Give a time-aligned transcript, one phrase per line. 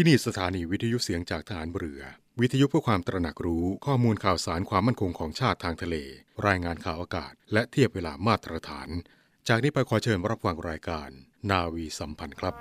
[0.00, 2.02] ที่นี่สถานีวิทยุเสียงจากฐานเรือ
[2.40, 5.96] วิทยุเพื่อความตระหนักรู้ข้อมูลข่าวสารความมั่นคงของชาติทางทะเล
[6.46, 8.88] รายงานข่าวอากาศ และเทียบเวลามาตรฐาน
[9.48, 11.08] จากนี้ไปขอเชิญรับฟังรายการ
[11.50, 12.54] นาวีสัมพันธ์ครับ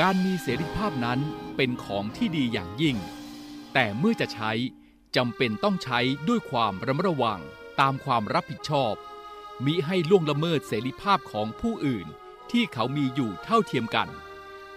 [0.00, 1.20] การมีเสรีภาพนั้น
[1.56, 2.96] เป็นของที่ดีอย่างยิ่ง
[3.74, 4.52] แต่เมื่อจะใช้
[5.16, 7.40] จำเป็นต้องใช้ด้วยความระมัดระวัง
[7.80, 8.96] ตามความรับผิดชอบ
[9.64, 12.06] มิให้ล่วงละเมิดเสรีภาพของผู้อื่น
[12.50, 14.08] ที่เขามีอยู่เท่าเทียมกัน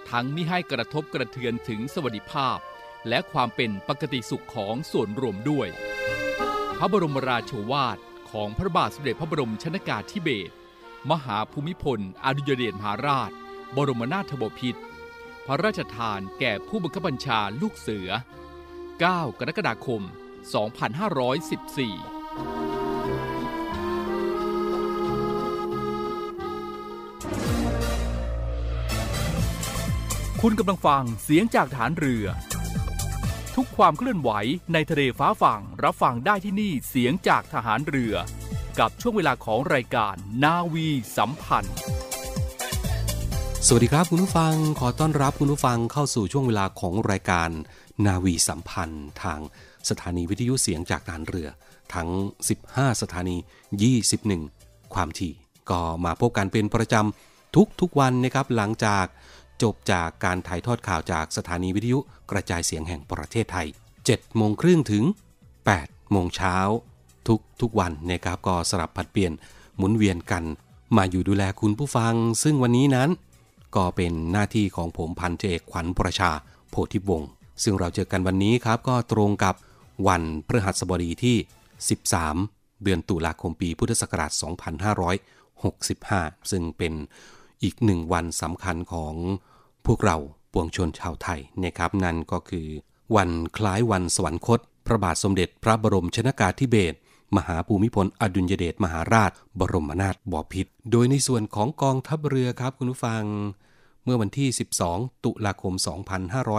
[0.10, 2.58] ทั้งมิให้กระทบกระเทือนถึงสวัสดิภาพ
[3.10, 5.68] และความเป็นปกติสุขของส่วนรวมด้วย
[6.78, 7.98] พระบรมราโชวาท
[8.32, 10.54] ของพระบาทสมเด็จพระบรมชนากาธิเบศร
[11.12, 13.32] มหาภูมิพลอดุยเดชมหาราช
[13.76, 14.82] บรมนาถบพิตร
[15.46, 18.10] พระราชทานแก่ผู้บังคับบัญชาลูกเสือ
[18.74, 20.02] 9 กรกฎาคม
[20.86, 22.85] 2514
[30.48, 32.26] คุณกำลังฟังเสียงจากฐานเรือ
[33.56, 34.32] ทุกความเคลื่อนไหว
[34.74, 38.14] ในทะเลฟ้าฝั่งรับฟังได้ที่นี่เสียงจากทหารเรือ
[38.80, 41.76] กับช่วงเวลาของรายการนาวีสัมพันธ์
[43.68, 47.50] สวัสดีครับคุณผู้ฟังขอต้อนรับคุณผู้ฟังเข้าสู่ช่วงเวลาของรายการ
[48.06, 49.40] นาวีสัมพันธ์ ทาง
[49.90, 51.50] สถานีวิทยุเสียงจากฐานเรือ
[51.94, 52.10] ทั้ง
[52.56, 53.38] 15 สถานี
[54.36, 55.34] 21 ความถี่
[55.70, 59.06] ก็มาพบกันเป็นประจำทุกทุกวันนะครับหลังจาก
[59.62, 62.00] จบจากการถ่ายทอดข่าวจากสถานีวิทยุ
[62.32, 63.68] กระจายเสียงแห่งประเทศไทย
[64.04, 65.04] 7 โมงครึ่งถึง
[65.58, 66.58] 8 โมงเช้า
[67.28, 69.32] ทุกทุกวันนะครับก็สลับผัดเปลี่ยน
[69.78, 70.44] หมุนเวียนกัน
[70.98, 73.10] มาอยู่ดูแลคุณผู้ฟัง ซึ่งวันนี้นั้น
[73.76, 76.32] ก็เป็นหน้าที่ของผมพันเจเอกขวัญประชา
[76.70, 77.30] โพธิวงศ์
[77.64, 79.56] ซึ่งเราเจอกันวันนี้ครับก็ตรงกับ
[80.08, 81.38] วันพฤหัสบดีที่
[82.10, 84.32] 13 เดือนตุลาคมปีพุทธศักราช
[85.62, 86.94] 2565 ซึ่งเป็น
[87.64, 89.14] อีกหนึ่งวันสำคัญของ
[89.86, 90.18] พวกเรา
[90.52, 92.68] ปวงชนชาวไทยนะครับ นั่นก็คือ
[93.16, 96.98] วันคล้ายวันสวรรคต พระบาทสมเด็จพระบรมชนากาธิเบศร
[97.36, 103.24] มหาภูมิพลอดุลยเดชมหาราช บรมนาถบพิตรโดยในส่วนของกองทัพเรือครับคุณผู้ฟัง
[104.04, 104.50] เมื่อวันที่
[104.88, 105.74] 12 ตุลาคม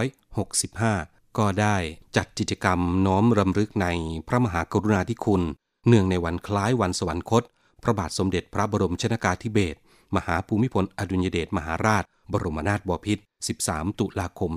[0.07, 1.77] 2565 ก็ได้
[2.17, 3.87] จัดกิจกรรมน้อมรำลึกใน
[4.29, 5.43] พระมหากรุณาธิคุณ
[5.87, 7.43] เนื่องในวันคล้ายวันสวรรคต
[7.83, 9.79] พระบาทสมเด็จพระบรมชนากาธิเบศร
[10.17, 13.23] มหาภูมิพลอดุลยเดชมหาราช บรมนาถบพิตร
[13.61, 14.51] 13 ตุลาคม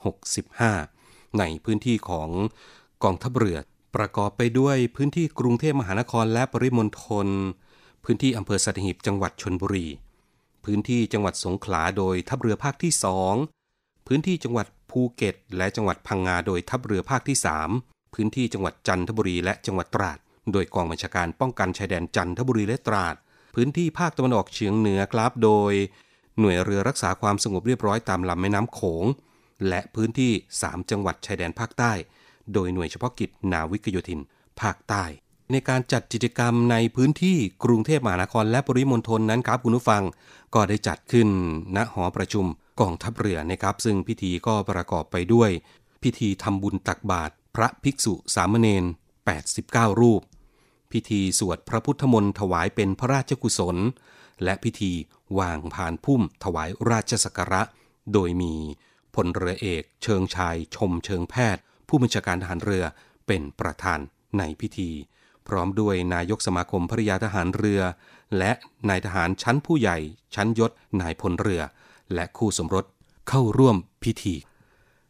[0.00, 2.28] 2565 ในพื้นที่ของ
[3.04, 3.58] กองทัพเรือ
[3.96, 7.28] ประกอบไปด้วยพื้นที่กรุงเทพมหานครและปริมณฑล
[8.04, 9.86] พื้นที่อำเภอสัตหีบจังหวัดชนบุรี
[10.64, 12.92] พื้นที่จังหวัดสงขลาโดยทัพเรือภาคที่
[13.50, 17.38] 2พื้นที่จังหวัดภูเก็ต และจังหวัดพังงาโดยทัพเรือภาคที่
[17.76, 20.18] 3 พื้นที่จังหวัดจันทบุรีและจังหวัดตราด
[20.52, 23.14] โดยกองบัญชาการป้องกันชายแดนจันทบุรีและตราด
[23.54, 25.72] พื้นที่ภาคตะวันออกเฉียงเหนือครับโดย
[26.40, 29.04] หน่วยเรือรักษาความสงบเรียบร้อยตามลำแม่น้ำโขง
[29.68, 30.32] และพื้นที่
[30.62, 31.92] 3 จังหวัดชายแดนภาคใต้
[32.52, 34.20] โดยหน่วยเฉพาะกิจนาวิกโยธิน
[34.60, 35.04] ภาคใต้
[35.52, 40.02] ในการจัดกิจกรรมในพื้นที่กรุงเทพมหานครและปริมณฑลนั้นครับคุณผู้ฟัง
[40.54, 41.28] ก็ได้จัดขึ้น
[41.76, 42.46] ณหอประชุม
[42.80, 45.50] กองทัพเรือนะครับ ซึ่งพิธีก็ประกอบไปด้วย
[46.02, 48.84] พิธีทำบุญตักบาตรพระภิกษุสามเณร
[49.42, 50.20] 89 รูป
[50.92, 53.76] พิธีสวดพระพุทธมนต์ถวายเป็นพระราชกุศล
[54.44, 54.92] และพิธี
[55.38, 57.62] วางผ่านพุ่มถวายราชสักการะ
[58.12, 58.54] โดยมี
[59.14, 62.84] พลเรือเอกเชิงชายชมเชิงแพทย์ ผู้บัญชาการทหารเรือ
[63.26, 63.98] เป็นประธาน
[64.38, 64.90] ในพิธี
[65.46, 67.82] พร้อมด้วยนายกสมาคมภริยาทหารเรือ
[68.38, 68.52] และ
[68.88, 69.98] นายทหารชั้นผู้ใหญ่
[70.34, 70.70] ชั้นยศ
[71.00, 71.62] นายพลเรือ
[72.14, 72.84] และคู่สมรส
[73.28, 74.34] เข้าร่วมพิธี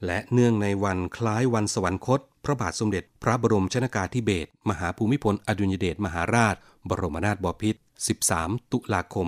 [0.07, 6.57] และเนื่องในวันคล้ายวันสวรรคต ระบาทสมเด็จ พระบรมชนากาธิเบศรมหาภูมิพลอดุลยเดชมหาราช
[6.89, 7.81] บรมนาถบพิตร
[8.25, 9.27] 13 ตุลาคม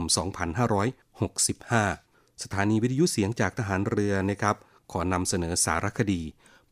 [1.61, 4.57] 2565 สถานีวิทยุเสียงจากทหารเรือนะครับ
[4.93, 6.23] ขอนำเสนอสารคดี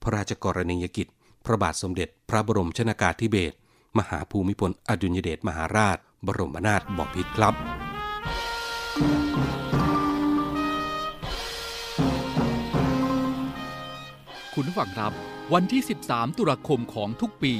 [0.02, 1.06] พระราชกรณียกิจ
[1.44, 3.56] พระบาทสมเด็จ พระบรมชนากาธิเบศร
[3.98, 7.54] มหาภูมิพลอดุลยเดชมหาราช บรมนาถบพิตรครับ
[14.54, 17.54] คุณผู้ฟังครับ วันที่ 13 ตุลาคมของทุกปี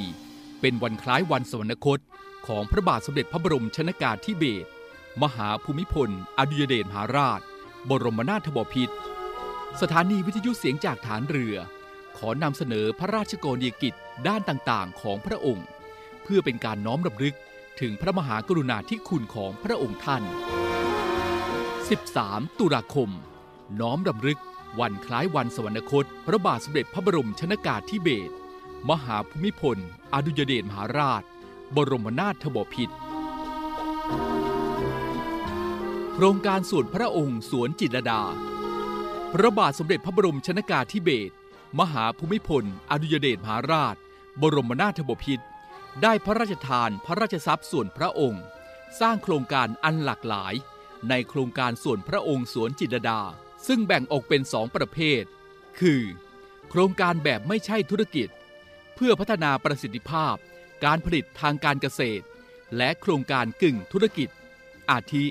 [0.61, 1.99] เป็นวันคล้ายวันสวรรคต
[2.47, 4.67] ของพระบาทสมเด็จพระบรมชนากาธิเบศร
[5.21, 7.41] มหาภูมิพล อดุยเดชมหาราช
[7.89, 8.95] บรมนาถบพิตร
[9.81, 11.55] สถานีวิทยุเสียงจากฐานเรือ
[12.17, 13.93] ขอนำเสนอพระราชกรณียกิจ
[14.27, 15.67] ด้านต่างๆ ของพระองค์
[16.23, 17.35] เพื่อเป็นการน้อมรำลึก
[17.81, 20.23] ถึงพระมหากรุณาธิคุณของพระองค์ท่าน
[21.81, 23.09] 13 ตุลาคม
[23.79, 24.39] น้อมรำลึก
[24.79, 28.33] วันคล้ายวันสวรรคต พระบาทสมเด็จพระบรมชนากาธิเบศร
[28.89, 29.77] มหาภูมิพล
[30.13, 31.23] อดุยเดชมหาราช
[31.75, 32.95] บรมนาถบพิตร
[36.13, 38.21] โครงการส่วนพระองค์สวนจิตรดา
[39.33, 41.33] พระบาทสมเด็จพระบรมชนากาธิเบศร
[41.79, 43.95] มหาภูมิพล อดุยเดชมหาราช
[44.41, 45.45] บรมนาถบพิตร
[46.01, 48.43] ได้พระราชทานพระราชทรัพย์ส่วนพระองค์
[48.99, 50.53] สร้างโครงการอันหลากหลาย
[51.09, 53.21] ในโครงการส่วนพระองค์สวนจิตรดา
[53.67, 55.23] ซึ่งแบ่งออกเป็นสองประเภท
[55.79, 56.01] คือ
[56.69, 58.29] โครงการแบบไม่ใช่ธุรกิจ
[58.95, 60.35] เพื่อพัฒนาประสิทธิภาพ
[60.85, 62.25] การผลิตทางการเกษตร
[62.77, 64.29] และโครงการกึ่งธุรกิจ
[64.91, 65.25] อาทิ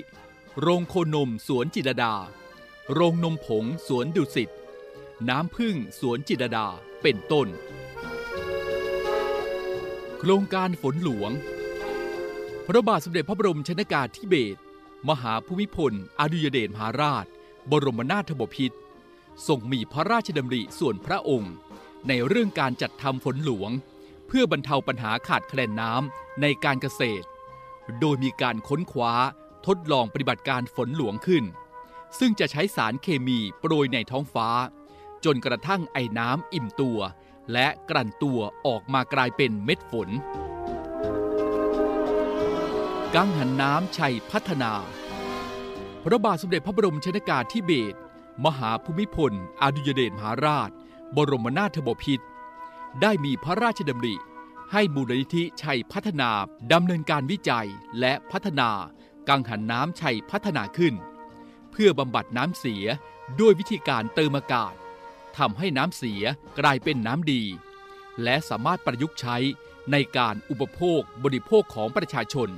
[0.59, 2.13] โรงโคนมสวนจิตรดา
[2.93, 4.49] โรงนมผงสวนดุสิต
[5.29, 6.67] น้ำพึ่งสวนจิตรดา
[7.01, 7.47] เป็นต้น
[10.19, 11.31] โครงการฝนหลวง
[12.65, 14.59] พระบาทสมเด็จพระบรมชนากาธิเบศร
[15.09, 17.25] มหาภูมิพลอดุยเดชมหาราช
[17.71, 18.77] บรมนาถบพิตร
[19.47, 21.53] ทรงมีพระราชดำริส่วนพระองค์
[22.07, 23.71] ในเรื่องการจัดทำฝนหลวง
[24.27, 27.25] เพื่อบรรเทาปัญหาขาดแคลนน้ำในการเกษตร
[27.99, 29.13] โดยมีการค้นคว้า
[29.67, 31.43] ทดลองปฏิบัติการฝนหลวงขึ้น
[32.19, 34.49] ซึ่งจะใช้สารเคมีโปรยในท้องฟ้า
[35.25, 36.99] จนกระทั่งไอ้น้ำอิ่มตัว
[37.53, 40.09] และกลั่นตัวออกมากลายเป็นเม็ดฝน
[43.15, 44.73] กังหันน้ำชัยพัฒนา
[46.03, 47.97] พระบาทสมเด็จพระบรมชนากาธิเบศร
[48.45, 50.69] มหาภูมิพลอดุยเดชมหาราช
[51.15, 52.25] บรมนาถบพิตร
[53.01, 54.15] ได้มีพระราชดำริ
[54.71, 56.31] ให้มูลนิธิชัยพัฒนา
[56.73, 57.67] ดำเนินการวิจัย
[57.99, 58.69] และพัฒนา
[59.27, 60.93] กังหันน้ำชัยพัฒนาขึ้น
[61.71, 62.85] เพื่อบำบัดน้ำเสีย
[63.39, 64.73] ด้วยวิธีการเติมอากาศ
[65.37, 66.23] ทำให้น้ำเสีย
[66.59, 67.43] กลายเป็นน้ำดี
[68.23, 69.37] และสามารถประยุกต์ใช้
[69.91, 72.49] ในการอุปโภคบริโภคของประชาชน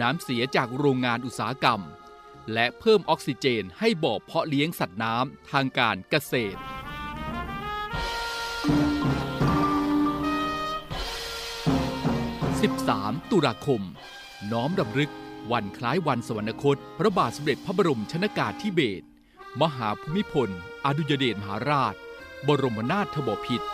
[0.00, 1.80] น้ำเสียจากโรงงานอุตสาหกรรม
[2.52, 6.60] และเพิ่มออกซิเจนให้บ่อเพาะเลี้ยงสัตว์น้ำทางการเกษตร
[12.60, 13.82] 13 ตุลาคม
[14.52, 15.10] น้อมรำลึก
[15.52, 19.06] วันคล้ายวันสวรรคต พระบาทสมเด็จพระบรมชนากาธิเบศร
[19.60, 20.50] มหาภูมิพล
[20.84, 21.94] อดุยเดชมหาราช
[22.46, 23.66] บรมนาถบพิตร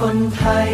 [0.00, 0.68] คนไทย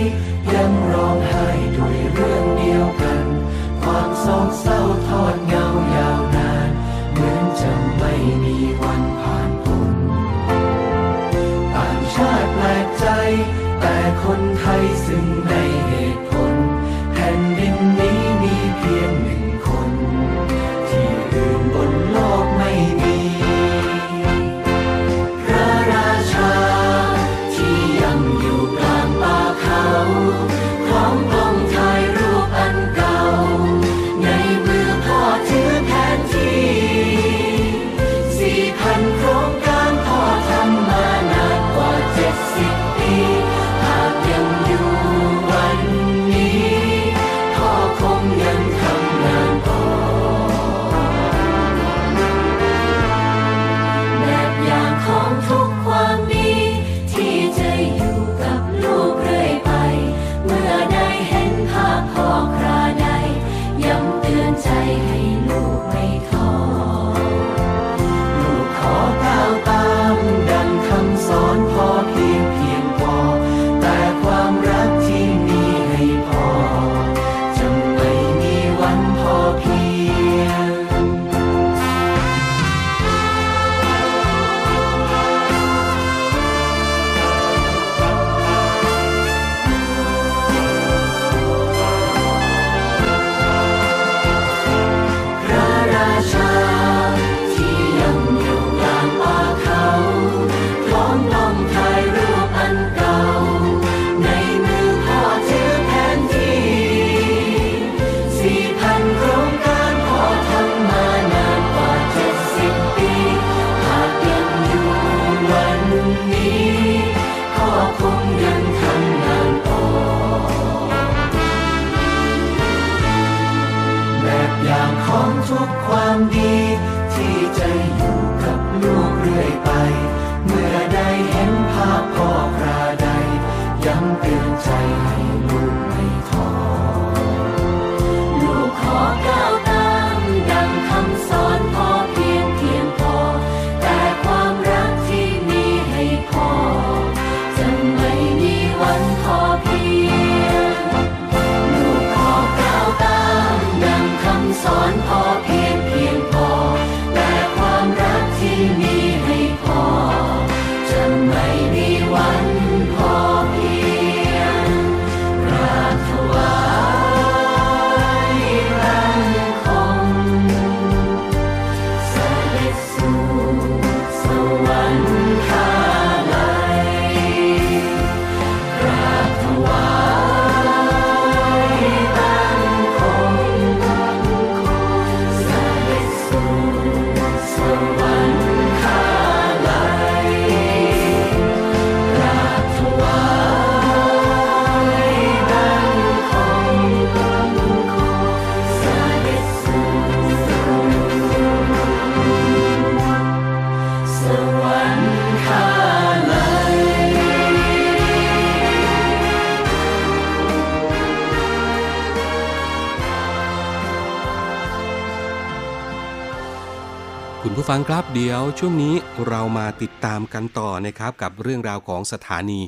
[217.70, 218.94] ฟังครับเดี๋ยวช่วงนี้
[219.28, 222.60] เรามาติดตามกันต่อนะครับกับเรื่องราวของสถานี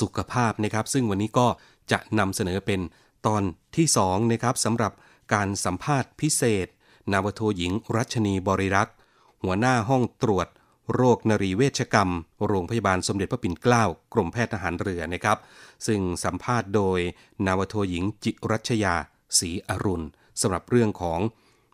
[0.00, 1.46] สุขภาพนะครับ ซึ่งวันนี้ก็
[1.92, 2.80] จะนำเสนอเป็น
[3.26, 3.42] ตอน
[3.76, 4.92] ที่2นะครับสำหรับ
[5.34, 6.66] การสัมภาษณ์พิเศษ
[7.12, 8.94] นาวโทหญิงรัชนีบริรักษ์
[9.42, 10.48] หัวหน้าห้องตรวจ
[10.94, 12.10] โรคนรีเวชกรรม
[12.46, 15.38] โรงพยาบาลสมเด็จพระปิ่นเกล้ากรมแพทย์ทหารเรือนะครับ
[15.86, 16.98] ซึ่งสัมภาษณ์โดย
[17.46, 18.94] นาวโทหญิงจิรัชยา
[19.38, 20.06] ศรีอรุณ
[20.40, 21.20] สำหรับเรื่องของ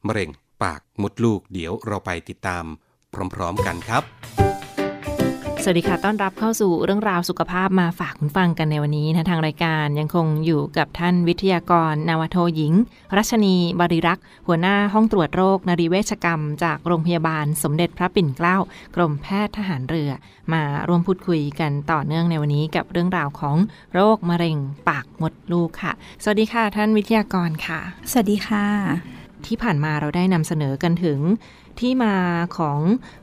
[0.09, 0.31] มะเร็ง
[0.63, 2.65] ปากมดลูก เดี๋ยวเราไปติดตาม
[3.35, 4.03] พร้อมๆกันครับ
[5.63, 12.73] สวัสดีค่ะ ต้อนรับเข้าสู่เรื่องราวสุขภาพมาฝากคุณฟังกันในวันนี้นะ ทางรายการยังคงอยู่กับท่านวิทยากร นาวโทหญิง
[13.17, 18.57] รัชนีบริรักษ์ หัวหน้าห้องตรวจโรค นรีเวชกรรม จากโรงพยาบาลสมเด็จพระปิ่นเกล้า
[18.97, 20.11] กรมแพทย์ทหารเรือ
[20.53, 23.57] มาร่วมพูดคุยกันต่อเนื่องในวันนี้กับเรื่องราวของ
[23.95, 24.57] โรคมะเร็ง
[24.89, 29.18] ปากมดลูกค่ะ สวัสดีค่ะ ท่านวิทยากรค่ะ สวัสดีค่ะ
[29.49, 31.19] ที่ผ่านมาเราได้นำเสนอกันถึง
[31.81, 32.15] ที่มา
[32.59, 32.81] ของ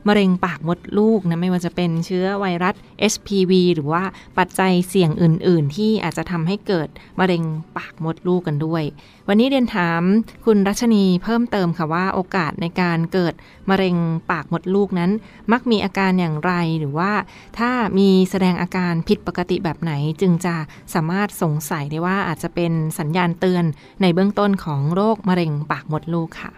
[0.08, 2.74] มะเร็งปากมดลูกนะไม่ว่าจะเป็นเชื้อไวรัส
[3.12, 4.02] HPV หรือว่า
[4.38, 6.88] ปัจจัยเสี่ยงอื่น ๆ ที่อาจจะทำให้เกิด
[7.20, 7.42] มะเร็ง
[7.76, 8.82] ปากมดลูกกันด้วย
[9.28, 10.02] วันนี้เรียนถาม
[10.44, 13.34] คุณรัชนีเพิ่มเติมค่ะว่าโอกาสในการเกิด
[13.70, 13.96] มะเร็ง
[14.30, 15.10] ปากมดลูกนั้น
[15.52, 17.12] มักมีอาการอย่างไรหรือว่า
[17.58, 20.54] ถ้ามีแสดงอาการผิดปกติแบบไหนจึงจะ
[20.94, 23.64] สามารถสงสัยได้ว่าอาจจะเป็นสัญญาณเตือน
[24.02, 26.52] ในเบื้องต้นของโรคมะเร็งปากมดลูกค่ะ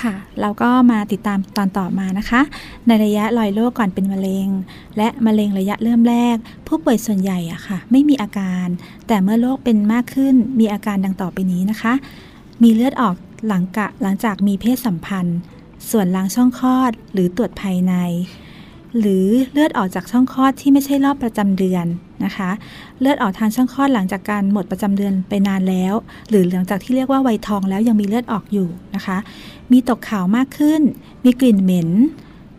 [0.00, 2.40] ค่ะ เราก็มาติดตามตอนต่อมานะคะ
[2.86, 4.48] ในระยะลอยโรคก่อนเป็นมะเร็ง
[4.96, 8.66] และมะเร็งระยะเริ่มแรก ผู้ป่วยส่วนใหญ่อะค่ะ ไม่มีอาการ
[9.06, 11.92] แต่เมื่อโรคเป็นมากขึ้นมีอาการดังต่อไปนี้นะคะ
[12.62, 15.38] มีเลือดออกหลังกะหลังจากมีเพศสัมพันธ์
[15.90, 17.94] ส่วนล้างช่องคลอดหรือตรวจภายใน
[18.98, 21.86] หรือเลือดออกจากช่องคลอดที่ไม่ใช่รอบประจำเดือน
[22.24, 22.50] นะคะ
[23.00, 25.94] เลือดออกทางช่องคลอดหลังจากการหมดประจำเดือนไปนานแล้ว
[26.28, 29.18] หรือหลังจากที่เรียกว่าวัยทองแล้วยังมีเลือดออกอยู่นะคะ
[29.72, 30.80] มีตกขาวมากขึ้น
[31.24, 31.90] มีกลิ่นเหม็น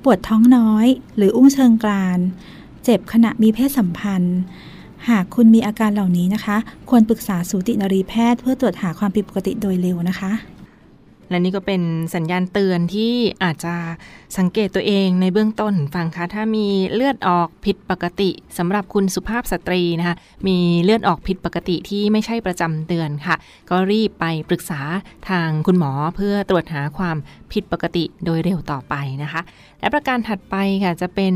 [0.04, 2.20] ปวดท้องน้อย หรืออุ้งเชิงกราน
[2.84, 4.40] เจ็บขณะมีเพศสัมพันธ์
[5.10, 6.58] หากคุณมีอาการเหล่านี้นะคะ
[6.90, 10.32] ควรปรึกษาสูตินรีแพทย์เพื่อตรวจหาความผิดปกติโดยเร็วนะคะ
[11.34, 11.82] และนี่ก็เป็น
[12.16, 13.14] สัญญาณเตือนที่
[13.44, 13.76] อาจจะ
[14.38, 20.16] สังเกตตัวเองในเบื้องต้นฟังคะถ้ามีเลือดออกผิดปกติสำหรับคุณสุภาพสตรีนะคะ
[20.48, 23.36] มีเลือดออกผิดปกติที่ไม่ใช่ประจำเดือนค่ะ
[23.70, 24.82] ก็รีบไปปรึกษา
[25.30, 27.18] ทางคุณหมอเพื่อตรวจหาความ
[27.54, 29.42] ผิดปกติโดยเร็วต่อไปนะคะ
[29.80, 31.36] และประการถัดไปค่ะจะเป็น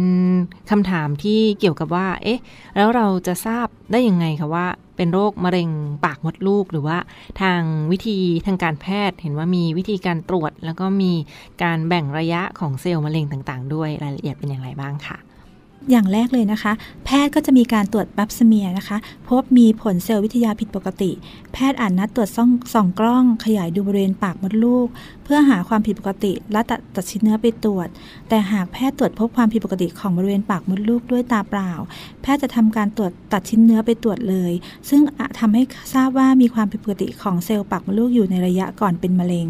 [0.69, 2.39] คำถามที่เกี่ยวกับว่า เอ๊ะ
[2.75, 5.69] แล้วเราจะทราบได้ยังไงคะว่า เป็นโรคมะเร็ง
[6.05, 6.97] ปากมดลูก หรือว่า
[7.41, 7.61] ทาง
[7.91, 11.11] วิธีทางการแพทย์ เห็นว่ามีวิธีการตรวจ แล้วก็มี
[11.63, 15.17] การแบ่งระยะของเซลล์มะเร็งต่างๆ ด้วยรายละเอียดเป็นอย่างไรบ้างค่ะ
[15.89, 16.73] อย่างแรกเลยนะคะ
[17.05, 18.97] แพทย์ก็จะมีการตรวจบับสเมียนะคะ
[19.29, 21.11] พบมีผลเซลล์วิทยาผิดปกติ
[21.53, 24.87] แพทย์อ่านนัดตรวจส่องส่องกล้อง ขยายดูบริเวณปากมดลูก
[25.23, 27.87] เพื่อหาความผิดปกติและตัดตัดชิ้นเนื้อไปตรวจ
[28.29, 31.71] แต่หากแพทย์ตรวจพบความผิดปกติของบริเวณปากมดลูกด้วยตาเปล่า
[32.21, 34.51] แพทย์จะทำการตรวจตัดชิ้นเนื้อไปตรวจเลย
[34.89, 35.01] ซึ่ง
[35.39, 39.47] ทำให้ทราบว่ามีความผิดปกติของเซลล์ปากมดลูกอยู่ในระยะก่อนเป็นมะเร็ง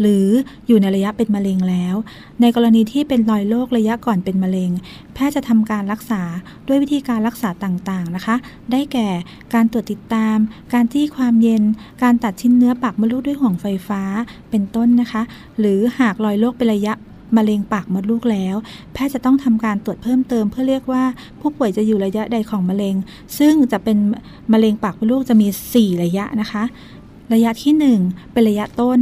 [0.00, 0.26] หรือ
[0.68, 1.94] อยู่ในระยะเป็นมะเร็งแล้ว
[2.40, 4.70] ในกรณีที่เป็นรอยโรคระยะก่อนเป็นมะเร็ง
[5.14, 6.22] แพทย์จะทำการรักษา
[6.68, 8.36] ด้วยวิธีการรักษาต่างๆนะคะ
[8.70, 9.08] ได้แก่
[9.54, 10.36] การตรวจติดตาม
[10.74, 11.62] การที่ความเย็น
[12.02, 14.02] การตัดชิ้นเนื้อปากมดลูกด้วยห่วงไฟฟ้า
[14.50, 15.22] เป็นต้นนะคะ
[15.58, 16.94] หรือหากรอยโรคเป็นระยะ
[17.36, 18.56] มะเร็งปากมดลูกแล้ว
[18.92, 21.04] แพทย์จะต้องทำการตรวจเพิ่มเติม เพื่อเรียกว่า
[21.40, 22.94] ผู้ป่วยจะอยู่ระยะใดของมะเร็ง
[23.38, 23.96] ซึ่งจะเป็น
[24.52, 26.64] มะเร็งปากมดลูกจะมี 4 ระยะนะคะ
[27.34, 29.00] ระยะที่ 1 เป็นระยะต้น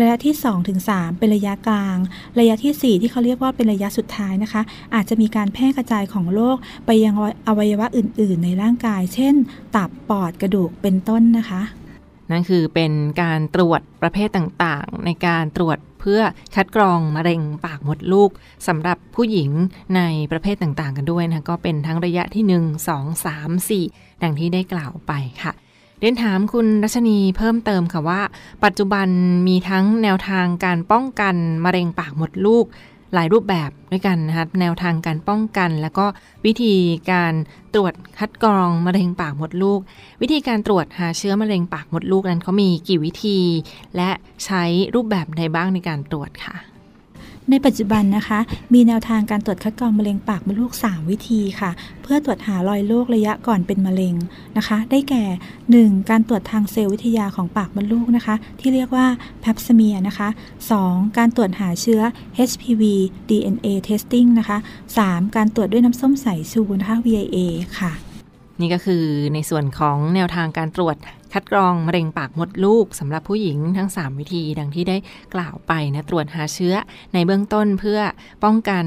[0.00, 1.96] ระยะที่2ถึง3เป็นระยะกลาง
[2.38, 4.62] ระยะทีสี่ 4 ที่เขาเรียกว่าเป็นระยะสุดท้ายนะคะ
[4.94, 6.56] อาจจะมีการแพร่กระจายของโรค
[6.86, 7.14] ไปยัง
[7.48, 9.34] อวัยวะอื่น ๆ ในร่างกาย เช่น
[9.76, 11.62] ตับปอดกระดูกเป็นต้นนะคะ
[12.30, 12.92] นั่นคือเป็น
[13.22, 16.22] การตรวจประเภทต่างๆ ในการตรวจ พื่อ
[16.54, 18.30] คัดกรองมะเร็งปากมดลูก
[18.66, 19.50] สำหรับผู้หญิง
[19.96, 25.52] ในประเภทต่างๆ กันด้วยนะก็เป็นทั้งระยะที่ 1 2 3 4 ดังที่ได้กล่าวไปค่ะ
[26.00, 28.22] เรียนถามคุณรัชนีเพิ่มเติมค่ะว่า
[28.64, 29.08] ปัจจุบัน
[29.48, 31.34] มีทั้งแนวทางการป้องกัน
[31.64, 32.66] มะเร็งปากมดลูก
[33.16, 36.06] หลายรูปแบบด้วยกันนะคะแนวทางการป้องกัน แล้วก็
[36.46, 36.74] วิธี
[37.10, 37.34] การ
[37.74, 39.80] ตรวจคัดกรองมะเร็งปากมดลูก
[40.22, 43.38] วิธีการตรวจหาเชื้อมะเร็งปากมดลูกนั้นเขามีกี่วิธี
[43.96, 44.10] และ
[44.44, 44.62] ใช้
[44.94, 46.56] รูปแบบใดบ้างในการตรวจค่ะ
[47.50, 48.38] ในปัจจุบันนะคะ
[48.74, 51.70] มีแนวทางการตรวจคัดกรองมะเร็งปากมดลูก 3 วิธีค่ะ
[52.02, 54.14] เพื่อตรวจหารอยโรคระยะก่อนเป็นมะเร็ง
[54.56, 55.24] นะคะ ได้แก่
[55.92, 56.10] 1.
[56.10, 59.06] การตรวจทางเซลล์วิทยาของปากมดลูกนะคะ ที่เรียกว่า
[59.40, 60.28] แพปสเมียนะคะ
[60.72, 61.18] 2.
[61.18, 62.00] การตรวจหาเชื้อ
[62.50, 62.82] HPV
[63.28, 64.58] DNA testing นะคะ
[64.96, 65.36] 3.
[65.36, 67.38] การตรวจด้วยน้ำส้มสายชูนะคะ VIA
[67.80, 67.92] ค่ะ
[68.60, 70.96] นี่ก็คือในส่วนของแนวทางการตรวจ
[71.32, 74.96] คัดกรองมะเร็งปากมดลูกสำหรับผู้หญิงทั้ง 3 วิธีดังที่ได้
[75.34, 76.74] กล่าวไปนะตรวจหาเชื้อ
[77.14, 78.00] ในเบื้องต้นเพื่อ
[78.44, 78.84] ป้องกัน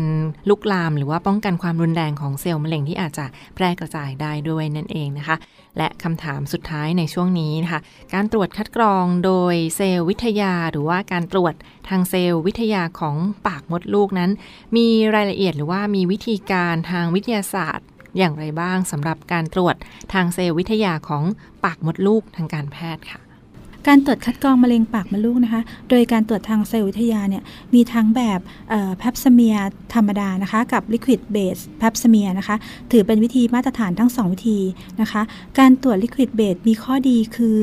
[0.49, 5.35] ลุกลาม หรือว่าป้องกันความรุนแรงของเซลล์มะเร็งที่อาจจะแพร่กระจายได้ด้วยนั่นเองนะคะ
[5.77, 7.81] และคำถามสุดท้ายในช่วงนี้นะคะ
[8.13, 11.53] การตรวจคัดกรองโดยเซลล์วิทยา หรือว่าการตรวจ
[11.89, 13.15] ทางเซลล์วิทยาของ
[13.47, 14.31] ปากมดลูกนั้น
[14.75, 19.75] มีรายละเอียดหรือว่ามีวิธีการทางวิทยาศาสตร์ อย่างไรบ้างสำหรับการตรวจ
[20.13, 21.23] ทางเซลล์วิทยาของ
[21.63, 23.19] ปากมดลูกทางการแพทย์ค่ะ
[23.87, 27.43] การตรวจคัดกรองมะเร็งปากมดลูกนะคะ โดยการตรวจทางเซลล์วิทยาเนี่ย
[27.73, 28.39] มีทั้งแบบ
[28.97, 29.55] แพปสเมีย
[29.93, 32.55] ธรรมดานะคะ กับลิควิดเบสแพปสเมียนะคะ
[32.91, 34.59] ถือเป็นวิธีมาตรฐานทั้ง 2 วิธี
[35.01, 35.21] นะคะ
[35.59, 37.57] การตรวจลิควิดเบสมีข้อดีคือ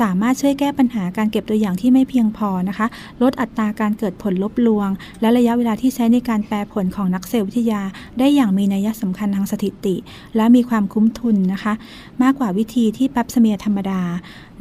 [0.00, 2.86] สามารถช่วยแก้ปัญหาการเก็บตัวอย่างที่ไม่เพียงพอนะคะ
[3.22, 4.88] ลดอัตราการเกิดผลลบลวง
[5.20, 7.82] และระยะเวลาที่ใช้ในการแปลผลของนักเซลล์วิทยา
[8.18, 9.96] ได้อย่างมีนัยสำคัญทางสถิติ
[10.36, 11.72] และมีความคุ้มทุนนะคะ
[12.22, 14.00] มากกว่าวิธีที่แป๊บสเมียธรรมดา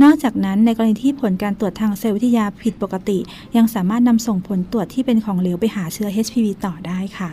[0.03, 3.17] นอกจากนั้นในกรณีที่ผลการตรวจทางเซลล์วิทยาผิดปกติ
[3.57, 7.29] ยังสามารถนำส่งผลตรวจที่เป็นของเหลวไปหาเชื้อ HPV ต่อได้ค่ะ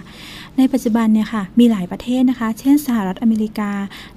[0.58, 3.70] ในปัจจุบันเนี่ยค่ะมีหลายประเทศนะคะ เช่นสหรัฐอเมริกา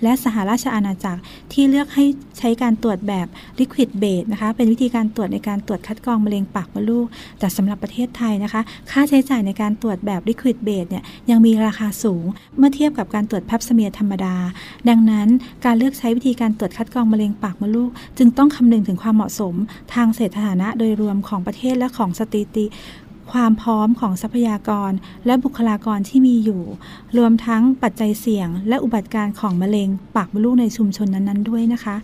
[0.04, 1.22] และสหราชอาณาจักร
[1.54, 2.06] ที่เลือกให้
[2.40, 3.28] ใช้การตรวจแบบ
[3.60, 7.08] liquid base นะคะ เป็นวิธีการตรวจในการตรวจคัดกรองมะเร็งปากมดลูก
[7.40, 12.24] แต่สำหรับประเทศไทยนะคะ ค่าใช้จ่ายในการตรวจแบบ liquid base เนี่ยยังมีราคาสูง
[12.58, 14.36] เมื่อเทียบกับการตรวจพับสเมียธรรมดา
[14.90, 15.28] ดังนั้น
[15.66, 19.56] การเลือกใช้วิธีการตรวจคัดกรองมะเร็งปากมดลูก จึงต้องคำนึงถึงความเหมาะสม
[19.94, 22.66] ทางเศรษฐฐานะโดยรวมของประเทศและของสถิติ
[23.32, 24.92] ความพร้อมของทรัพยากร
[25.26, 26.62] และบุคลากรที่มีอยู่
[27.18, 31.96] รวมทั้งปัจจัยเสี่ยง และอุบัติการของมะเร็ง ปากมดลูกในชุมชนนั้นๆด้วยนะคะ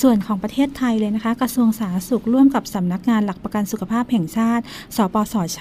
[0.00, 4.62] ส่วนของประเทศไทยเลยนะคะ กระทรวงสาธารณสุขร่วมกับสำนักงานหลักประกันสุขภาพแห่งชาติ
[4.96, 5.58] สปสช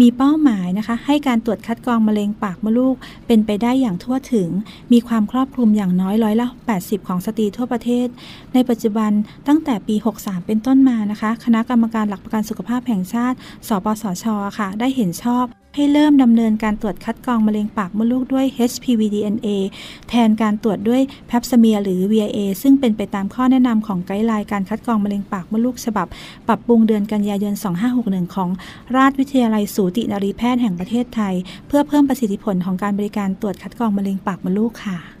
[0.00, 4.48] มีเป้าหมายนะคะ ให้การตรวจคัดกรองมะเร็งปากมดลูก เป็นไปได้อย่างทั่วถึง
[4.92, 6.46] มีความครอบคลุมอย่างน้อยร้อยละ
[6.78, 8.06] 80 ของสตรีทั่วประเทศ
[8.54, 9.10] ในปัจจุบัน
[9.48, 13.36] ตั้งแต่ปี 63 เป็นต้นมานะคะ คณะกรรมการหลักประกันสุขภาพแห่งชาติ
[13.68, 14.26] สปสช
[14.58, 15.44] ค่ะ ได้เห็นชอบ
[15.76, 19.48] ให้เริ่มดำเนินการตรวจคัดกรองมะเร็งปากมดลูกด้วย HPV DNA
[20.08, 26.06] แทนการตรวจด้วยแพปสเมียหรือ VIA ซึ่งเป็นไปตามข้อแนะนำของไกด์ไลน์การคัดกรองมะเร็งปากมดลูกฉบับ
[26.48, 27.54] ปรับปรุงเดือนกันยายน
[27.94, 28.50] 2561 ของ
[28.96, 31.34] ราชวิทยาลัยสูตินรีแพทย์แห่งประเทศไทย
[31.68, 35.13] เพื่อเพิ่มประสิทธิผลของการบริการตรวจคัดกรองมะเร็งปากมดลูกค่ะ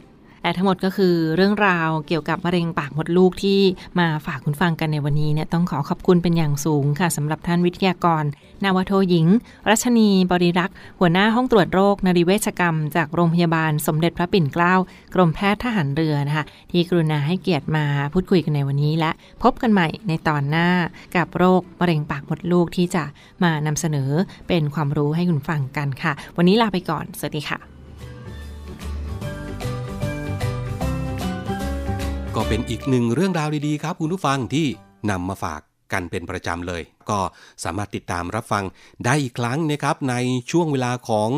[0.44, 3.60] และทั้งหมดก็คือเรื่องราวเกี่ยวกับมะเร็งปากมดลูกที่
[3.98, 8.24] มาฝากคุณฟังกันในวันนี้เนี่ยต้องขอขอบคุณเป็นอย่างสูงค่ะสำหรับท่านวิทยากร
[8.64, 9.26] นาวโทหญิง
[9.68, 14.74] รัชนีบริรักษ์ หัวหน้าห้องตรวจโรคนริเวชกรรม จากโรงพยาบาลสมเด็จพระปิ่นเกล้า
[15.14, 19.10] กรมแพทย์ทหารเรือนะคะที่กรุณาให้เกียรติมาพูดคุยกันในวันนี้ และ
[19.42, 20.68] พบกันใหม่ในตอนหน้า
[21.16, 23.04] กับโรคมะเร็งปากมดลูกที่จะ
[23.42, 24.10] มานำเสนอ
[24.48, 27.73] เป็นความรู้ให้คุณฟังกันค่ะ วันนี้ลาไปก่อน สวัสดีค่ะ
[32.36, 34.66] ก็เป็นอีกหนึ่งเรื่องราวดีๆครับคุณผู้ฟังที่
[35.10, 35.60] นำมาฝาก
[35.92, 37.20] กันเป็นประจำเลย ก็
[37.64, 38.64] สามารถติดตามรับฟัง
[39.04, 40.14] ได้อีกครั้งนะครับใน
[40.50, 41.30] ช่วงเวลาของ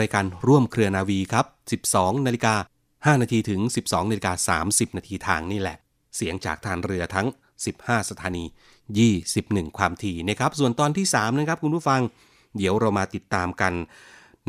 [0.00, 1.46] รายการร่วมเครือนาวีครับ
[1.86, 2.54] 12 นาฬิกา
[2.88, 5.76] 5 นาทีถึง 12 นาฬิกา 30 นาทีทางนี่แหละ
[6.16, 7.26] เสียงจากทานเรือทั้ง
[7.68, 8.44] 15 สถานี
[9.10, 12.00] 21 ความถี่นะครับ ส่วนตอนที่ 3 นะครับคุณผู้ฟัง
[12.56, 13.72] เดี๋ยวเรามาติดตามกัน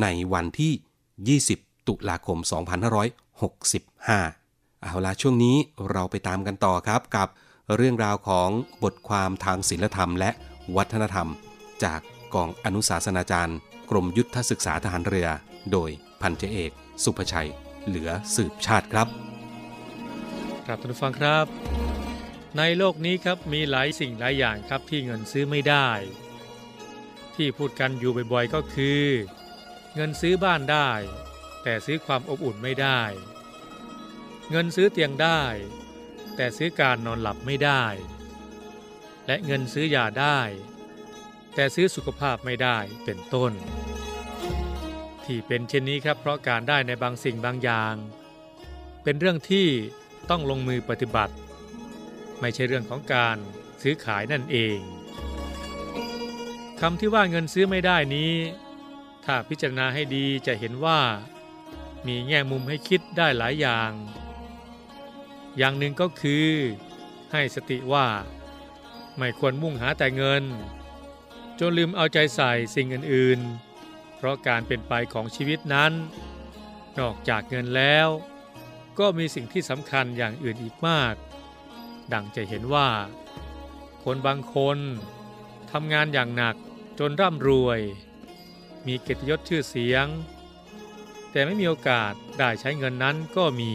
[0.02, 4.37] ในวันที่ 20 ตุลาคม 2565
[4.84, 5.58] เอาละช่วงนี้
[5.92, 7.28] เราไปตามกันต่อครับกับ
[7.76, 8.50] เรื่องราวของ
[8.84, 10.32] บทความทางศิลธรรม และ
[10.76, 11.28] วัฒนธรรม
[11.84, 12.00] จาก
[12.34, 13.58] กองอนุสาสนาจารย์
[13.90, 15.28] กรมยุทธศึกษาทหารเรือ
[15.72, 15.90] โดย
[16.22, 16.72] พันเจเอก
[17.04, 17.50] สุภชัย
[17.88, 19.08] เหลือสืบชาติครับ
[20.66, 21.46] ครับท่านผู้ฟังครับ
[22.58, 25.90] ในโลกนี้ครับมีหลายสิ่งหลายอย่างครับที่เงินซื้อไม่ได้
[27.36, 29.04] ที่พูดกันอยู่บ่อยๆก็คือ
[29.96, 30.90] เงินซื้อบ้านได้
[31.64, 33.02] แต่ซื้อความอบอุ่นไม่ได้
[34.52, 35.42] เงินซื้อเตียงได้
[36.36, 37.84] แต่ซื้อการนอนหลับไม่ได้
[39.28, 40.40] และเงินซื้อยาได้
[41.56, 43.52] แต่ซื้อสุขภาพไม่ได้เป็นต้น
[45.24, 47.96] ที่เป็นเช่นนี้ครับเพราะการได้ในบางสิ่งบางอย่าง
[49.04, 49.68] เป็นเรื่องที่
[50.30, 51.36] ต้องลงมือปฏิบัติ
[52.40, 53.38] ไม่ใช่เรื่องของการ
[53.82, 54.80] ซื้อขายนั่นเอง
[56.80, 58.34] คำที่ว่าเงินซื้อไม่ได้นี้
[59.26, 61.00] ถ้าพิจารณาให้ดีจะเห็นว่า
[62.08, 63.92] มีแง่มุมให้คิดได้หลายอย่าง
[65.58, 66.48] อย่างหนึ่งก็คือ
[67.32, 68.08] ให้สติว่า
[69.18, 70.44] ไม่ควรมุ่งหาแต่เงิน
[71.60, 75.94] จนลืมเอาใจใส่สิ่งอื่นๆ เพราะการเป็นไปของชีวิตนั้น
[77.00, 78.08] นอกจากเงินแล้ว
[79.00, 81.16] ก็มีสิ่งที่สำคัญอย่างอื่นอีกมาก
[82.14, 82.90] ดังจะเห็นว่า
[84.04, 84.78] คนบางคน
[85.72, 86.56] ทำงานอย่างหนัก
[87.00, 87.80] จนร่ำรวย
[88.88, 90.06] มีเกียรติยศชื่อเสียง
[91.32, 93.74] แต่ไม่มีโอกาสได้ใช้เงินนั้นก็มี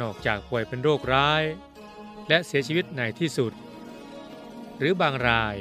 [0.00, 1.42] นอกจากป่วยเป็นโรคร้าย
[2.28, 3.52] และเสียชีวิตในที่สุด
[4.78, 5.56] หรือบางราย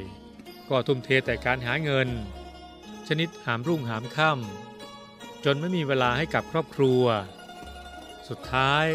[0.70, 2.10] ก็ทุ่มเทแต่การหาเงิน
[3.08, 7.04] ชนิดหามรุ่งหามค่ำจนไม่มีเวลาให้กับครอบครัว
[8.28, 8.86] สุดท้าย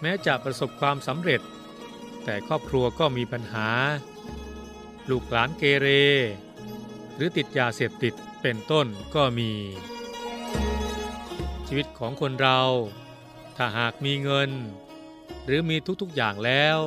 [0.00, 1.40] แม้จะประสบความสำเร็จ
[2.24, 3.68] แต่ครอบครัวก็มีปัญหา
[5.10, 5.88] ลูกหลานเกเร
[7.14, 9.50] หรือติดยาเสพติดเป็นต้นก็มี
[11.66, 12.60] ชีวิตของคนเรา
[13.62, 14.50] ถ้าหากมีเงิน
[15.44, 16.78] หรือมีทุกๆอย่างแล้ว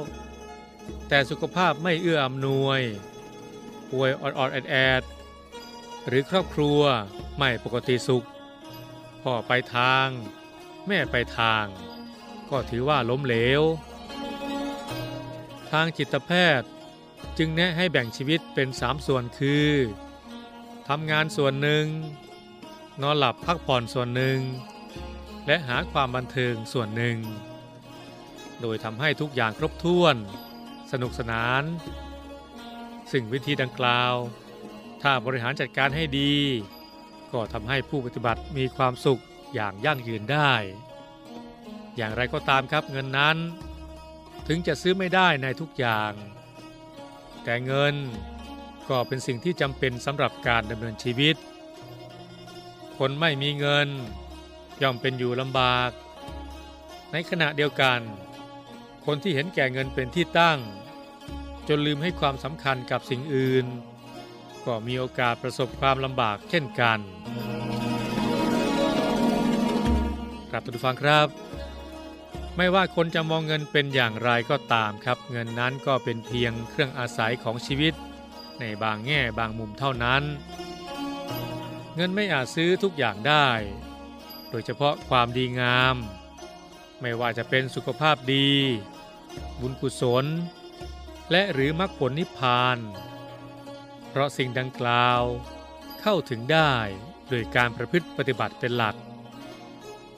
[1.08, 2.82] แต่สุขภาพไม่เอื้ออำนวย
[3.92, 6.82] ป่วยออดๆแอดๆหรือครอบครัว
[7.38, 8.28] ไม่ปกติสุข
[9.22, 10.08] พ่อไปทาง
[10.88, 11.66] แม่ไปทาง
[12.50, 13.62] ก็ถือว่าล้มเหลว
[15.72, 16.70] ทางจิตแพทย์
[17.38, 19.70] จึงแนะให้แบ่งชีวิตเป็นสามส่วนคือ
[20.88, 21.86] ทำงานส่วนหนึ่ง
[23.02, 24.40] นอนหลับพักผ่อนส่วนหนึ่ง
[25.48, 27.18] และหาความบันเทิงส่วนหนึ่ง
[28.62, 30.16] โดยทำให้ทุกอย่างครบถ้วน
[30.92, 31.64] สนุกสนาน
[33.12, 34.14] ซึ่งวิธีดังกล่าว
[35.02, 36.34] ถ้าบริหารจัดการให้ดี
[37.34, 39.22] ก็ทำให้ผู้ปฏิบัติมีความสุข
[39.54, 40.54] อย่างยั่งยืนได้
[41.96, 43.38] อย่างไรก็ตามครับเงินนั้น
[44.48, 46.12] ถึงจะซื้อไม่ได้ในทุกอย่าง
[47.44, 47.96] แต่เงิน
[48.90, 51.36] ก็เป็นสิ่งที่จำเป็นสำหรับการดำเนินชีวิต
[52.98, 53.88] คนไม่มีเงิน
[54.82, 55.92] ย่อมเป็นอยู่ลำบาก
[57.12, 58.00] ในขณะเดียวกัน
[59.06, 60.60] คนที่เห็นแก่เงินเป็นที่ตั้ง
[61.68, 63.66] จนลืมให้ความสำคัญกับสิ่งอื่น
[64.66, 67.00] ก็มีโอกาสประสบความลำบากเช่นกัน
[70.50, 71.28] ครับท่านผู้ฟังครับ
[72.58, 77.94] ไม่ว่าคนจะมองเงินเป็นอย่างไรก็ตามครับ เงินนั้นก็เป็นเพียงเครื่องอาศัยของชีวิต
[78.60, 80.24] ในบางแง่บางมุมเท่านั้น
[81.96, 83.48] เงินไม่อาจซื้อทุกอย่างได้
[84.54, 85.96] โดยเฉพาะความดีงาม
[87.02, 88.52] ไม่ว่าจะเป็นสุขภาพดี
[89.60, 90.26] บุญกุศล
[91.32, 92.78] และหรือมรรคผลนิพพาน
[94.10, 95.22] เพราะสิ่งดังกล่าว
[96.02, 96.74] เข้าถึงได้
[97.30, 98.96] โดยการประพฤติปฏิบัติเป็นหลัก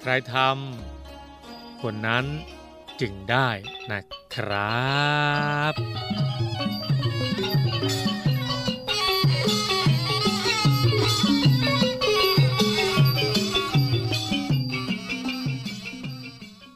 [0.02, 2.26] ใครทำคนนั้น
[3.02, 3.50] จึงได้
[3.92, 4.02] นะ
[4.36, 4.96] ครั
[5.72, 6.25] บ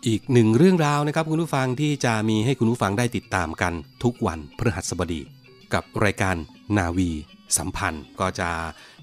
[0.10, 5.22] อีกหนึ่งเรื่องราวนะครับคุณผู้ฟังที่จะมีให้คุณผู้ฟังได้ติดตามกันทุกวันพฤหัสบดี
[5.74, 6.36] กับรายการ
[6.78, 7.10] นาวี
[7.58, 8.50] สัมพันธ์ ก็จะ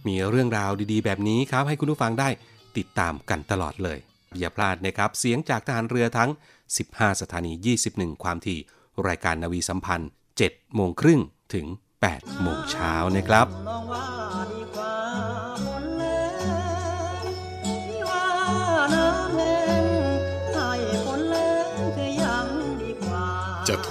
[0.07, 2.29] มีเรื่องราวดีๆ แบบนี้ครับ ให้คุณผู้ฟังได้
[2.77, 3.99] ติดตามกันตลอดเลย
[4.39, 6.31] อย่าพลาดนะครับ เสียงจากทหารเรือทั้ง
[6.77, 7.53] 15 สถานี
[7.89, 8.61] 21 ความถี่
[9.07, 10.11] รายการนาวีสัมพันธ์
[10.43, 11.21] 7โมงครึ่ง
[11.55, 11.67] ถึง
[12.05, 13.47] 8โมงเช้านะครับ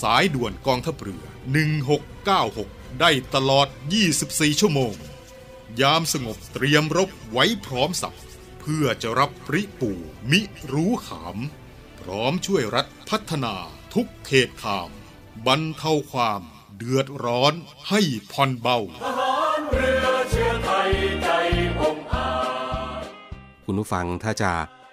[0.00, 1.24] สายด่วนกองทัพเรือ
[2.12, 3.66] 1696 ได้ตลอด
[4.14, 4.94] 24 ชั่วโมง
[5.80, 8.18] ยามสงบเตรียมรบไว้พร้อมสับ
[8.60, 9.98] เพื่อจะรับริปู่
[10.30, 10.40] มิ
[10.72, 11.36] รู้ขาม
[12.00, 13.54] พร้อมช่วยรัฐพัฒนา
[13.94, 14.90] ทุกเขตขาม
[15.46, 16.42] บรรเทาความ
[16.76, 17.54] เดือดร้อน
[17.88, 18.00] ให้
[18.32, 18.78] ผ่อนเบา
[23.64, 24.52] คุณผู้ฟังถ้าจะ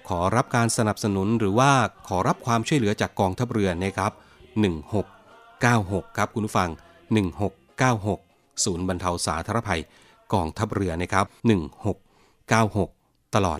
[0.09, 1.71] ขอรับการสนับสนุนหรือว่า
[2.07, 4.11] ขอรับความช่วยเหลือจากกองทัพเรือนะครับ
[4.55, 6.69] 1696 ครับคุณผู้ฟัง
[7.87, 9.81] 1696 ศูนย์บรรเทาสาธารณภัย
[10.33, 11.25] กองทัพเรือนะครับ
[12.09, 13.59] 1696 ตลอด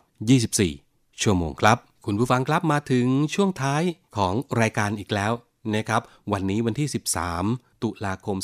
[0.60, 3.84] 24 ชั่วโมงครับ คุณผู้ฟังครับมาถึงช่วงท้าย
[4.17, 5.34] ของรายการอีกแล้ว
[5.75, 6.88] นะครับวันนี้วันที่
[7.36, 8.38] 13 ตุลาคม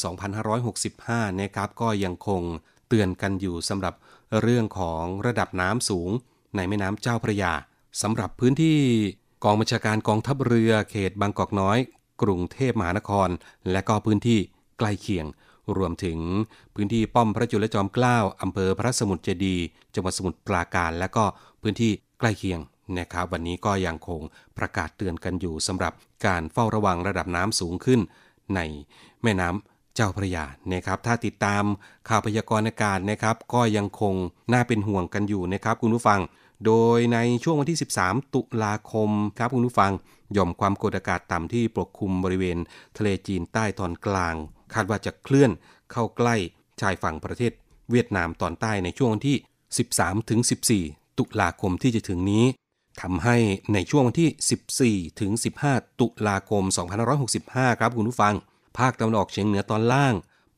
[0.68, 2.42] 2565 นะครับก็ยังคง
[2.88, 3.94] เตือนกันอยู่สำหรับ
[4.42, 6.12] เรื่องของระดับน้ำสูง
[6.56, 7.54] ในแม่น้ำเจ้าพระยา
[8.02, 8.78] สำหรับพื้นที่
[9.44, 11.78] กองบัญชาการกองทัพเรือเขตบางกอกน้อย
[12.22, 13.30] กรุงเทพมหานคร
[13.72, 14.40] และก็พื้นที่
[14.78, 15.26] ใกล้เคียง
[15.78, 16.18] รวมถึง
[16.76, 19.56] พื้นที่ป้อมพระจุลจอมเกล้าอำเภอพระสมุทรเจดี
[19.96, 21.24] จังหวัดสมุทรปราการ และก็
[21.62, 22.60] พื้นที่ใกล้เคียง
[23.00, 24.22] นะครับวันนี้ก็ยังคง
[24.58, 25.94] ประกาศเตือนกันอยู่สำหรับ
[26.26, 28.00] การเฝ้าระวังระดับน้ำสูงขึ้น
[28.56, 28.60] ใน
[29.24, 31.64] แม่น้ำเจ้าพระยานะครับ ถ้าติดตาม
[32.10, 34.16] ข่าวพยากรณ์อากาศนะครับ ก็ยังคง
[34.52, 36.20] น่าเป็นห่วงกันอยู่นะครับคุณผู้ฟัง
[36.66, 39.92] โดยในช่วงวันที่ 13 ตุลาคมครับคุณผู้ฟัง
[40.36, 42.58] ย่อมความกดอากาศต่ำที่ปกคลุมบริเวณ
[42.98, 44.36] ทะเลจีนใต้ตอนกลาง
[44.74, 45.52] คาดว่าจะเคลื่อน
[45.92, 46.36] เข้าใกล้
[46.82, 47.52] ชายฝั่งประเทศ
[47.92, 49.38] เวียดนามตอนใต้ในช่วงวันที่
[49.84, 50.40] 13ถึง
[50.80, 52.46] 14 ตุลาคมที่จะถึงนี้
[53.02, 53.38] ทำให้
[53.74, 55.32] ในช่วงวันที่ 14ถึง
[55.66, 56.64] 15 ตุลาคม
[57.22, 58.36] 2565 ครับคุณผู้ฟัง
[58.80, 60.14] ภาคตะวันออกเฉียงเหนือตอนล่าง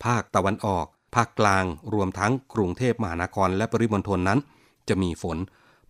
[0.06, 4.40] ภาคตะวันออก ภาคกลาง รวมทั้งกรุงเทพมหานครและปริมณฑลนั้น
[4.90, 5.38] จะมีฝน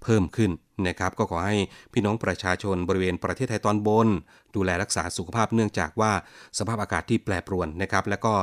[0.04, 0.52] เพิ่มขึ้น
[0.88, 1.58] นะครับก็ขอให้
[1.94, 4.08] พี่น้องประชาชนบริเวณประเทศไทยตอนบน
[4.56, 6.12] ดูแลรักษาสุขภาพเนื่องจากว่า
[6.58, 8.34] สภาพอากาศที่แปรปรวนนะครับ และก็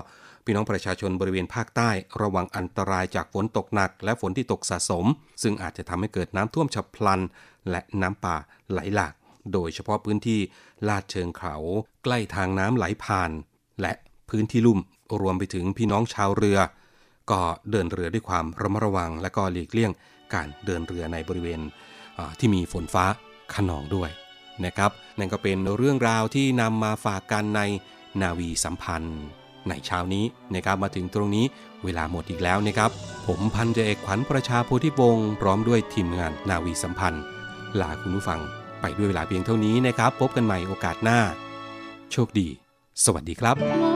[0.44, 1.90] พี่น้องประชาชนบริเวณภาคใต้
[2.22, 5.06] ระวังอันตรายจากฝนตกหนัก และฝนที่ตกสะสม
[5.42, 7.20] ซึ่งอาจจะทำให้เกิดน้ำท่วมฉับพลัน
[7.70, 8.36] และน้ำป่า
[8.70, 9.14] ไหลหลาก
[9.52, 10.40] โดยเฉพาะพื้นที่
[10.88, 11.54] ลาดเชิงเขา
[12.04, 13.30] ใกล้ทางน้ำไหลผ่าน
[13.80, 13.92] และ
[14.30, 14.78] พื้นที่ลุ่ม
[15.20, 16.58] รวมไปถึงพี่น้องชาวเรือ
[17.30, 17.40] ก็
[17.70, 19.92] เดินเรือด้วยความระมัดระวังและก็หลีกเลี่ยง
[20.34, 21.60] การเดินเรือในบริเวณ
[22.38, 23.04] ที่มีฝนฟ้า
[23.54, 24.10] ขนองด้วย
[24.64, 27.60] นะครับนั่นก็เป็นเรื่องราวที่นำมาฝากกันใน
[28.22, 29.18] นาวีสัมพันธ์
[29.68, 31.44] ในเช้านี้นะครับมาถึงตรงนี้
[31.84, 32.90] เวลาหมดอีกแล้วนะครับ
[33.26, 37.22] ผมพันเจเอกขวัญประชาโพธิวงศ์พร้อมด้วยทีมงานนาวีสัมพันธ์
[37.80, 38.40] ลาคุณผู้ฟัง
[38.80, 41.18] ไปด้วยเวลาเพียงเท่านี้นะครับ พบกันใหม่โอกาสหน้า
[42.12, 42.48] โชคดี
[43.04, 43.93] สวัสดีครับ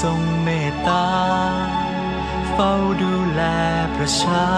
[0.00, 1.06] ทรงเมตตา
[2.52, 2.72] เฝ้า
[3.02, 3.42] ดูแล
[3.94, 4.48] ประชา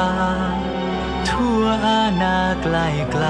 [1.28, 2.76] ทั่วอาณาไกล
[3.12, 3.26] ไกล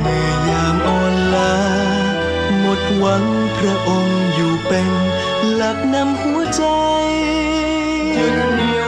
[0.00, 1.54] เมื่อยามอ่อนล้า
[2.58, 3.24] หมดหวัง
[3.56, 4.88] พระองค์อยู่เป็น
[5.54, 6.64] หลักนำหัวใจ
[8.16, 8.84] ยึดเหนี่ย